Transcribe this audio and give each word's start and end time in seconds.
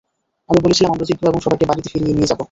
আমি 0.49 0.59
বলেছিলাম, 0.61 0.91
আমরা 0.91 1.05
জিতবো 1.09 1.25
এবং 1.27 1.39
সবাইকে 1.41 1.65
বাড়িতে 1.65 1.89
ফিরিয়ে 1.93 2.15
নিয়ে 2.15 2.27
যাব। 2.27 2.39